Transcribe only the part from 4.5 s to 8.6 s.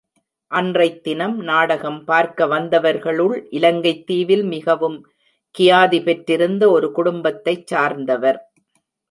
மிகவும் கியாதி பெற்றிருந்த ஒரு குடும்பத்தைச் சார்ந்தவர்.